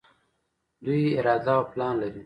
دوی 0.85 1.03
اراده 1.17 1.51
او 1.57 1.63
پلان 1.71 1.93
لري. 2.01 2.19